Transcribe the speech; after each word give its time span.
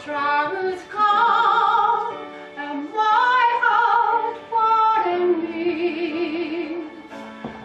Troubles 0.00 0.80
come, 0.90 2.16
and 2.56 2.90
my 2.90 3.46
heart 3.62 4.36
pardon 4.50 5.42
me 5.44 6.88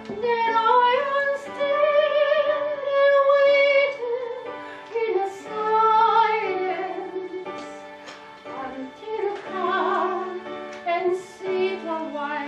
Then 0.10 0.56
I 0.56 1.02
am 1.08 1.28
standing 1.46 3.16
waiting 3.32 4.54
in 5.04 5.14
a 5.24 5.26
silence 5.48 7.66
until 8.46 9.24
you 9.24 9.34
come 9.50 10.42
and 10.86 11.16
see 11.16 11.70
the 11.78 12.00
white 12.14 12.47